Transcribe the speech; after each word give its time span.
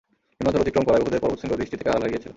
নিম্নাঞ্চল 0.37 0.63
অতিক্রম 0.63 0.85
করায় 0.87 1.01
উহুদের 1.03 1.23
পর্বতশৃঙ্গ 1.23 1.53
দৃষ্টি 1.59 1.75
থেকে 1.79 1.89
আড়াল 1.91 2.01
হয়ে 2.03 2.11
গিয়েছিল। 2.13 2.29